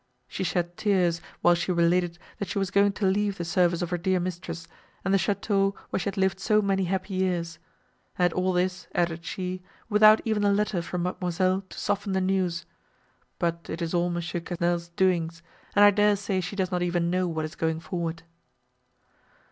She 0.27 0.43
shed 0.43 0.77
tears, 0.77 1.21
while 1.41 1.53
she 1.53 1.71
related, 1.71 2.17
that 2.39 2.47
she 2.47 2.57
was 2.57 2.71
going 2.71 2.91
to 2.93 3.05
leave 3.05 3.37
the 3.37 3.45
service 3.45 3.83
of 3.83 3.91
her 3.91 3.99
dear 3.99 4.19
mistress, 4.19 4.67
and 5.05 5.13
the 5.13 5.19
château 5.19 5.75
where 5.91 5.99
she 5.99 6.05
had 6.05 6.17
lived 6.17 6.39
so 6.39 6.59
many 6.59 6.85
happy 6.85 7.13
years; 7.13 7.59
and 8.17 8.33
all 8.33 8.51
this, 8.51 8.87
added 8.95 9.23
she, 9.23 9.61
without 9.89 10.19
even 10.25 10.43
a 10.43 10.51
letter 10.51 10.81
from 10.81 11.03
Mademoiselle 11.03 11.61
to 11.69 11.77
soften 11.77 12.13
the 12.13 12.19
news; 12.21 12.65
but 13.37 13.69
it 13.69 13.79
is 13.79 13.93
all 13.93 14.09
Mons. 14.09 14.31
Quesnel's 14.31 14.89
doings, 14.89 15.43
and 15.75 15.85
I 15.85 15.91
dare 15.91 16.15
say 16.15 16.41
she 16.41 16.55
does 16.55 16.71
not 16.71 16.81
even 16.81 17.11
know 17.11 17.27
what 17.27 17.45
is 17.45 17.53
going 17.53 17.79
forward." 17.79 18.23